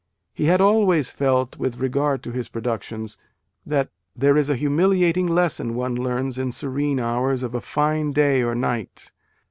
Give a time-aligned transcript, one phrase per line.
[0.33, 3.17] He had always felt, with regard to his pro ductions,
[3.67, 8.41] that" There is a humiliating lesson one learns, in serene hours, of a fine day
[8.41, 9.11] or night.